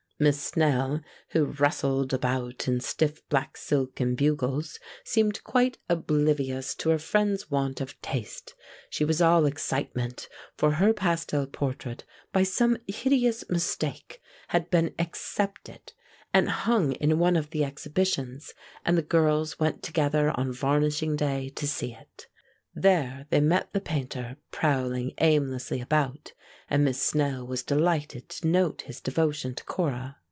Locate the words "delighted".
27.63-28.29